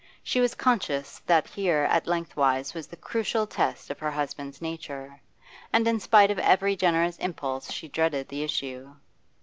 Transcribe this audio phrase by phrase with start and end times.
[0.23, 5.21] She was conscious that here at length was the crucial test of her husband's nature,
[5.71, 8.95] and in spite of every generous impulse she dreaded the issue.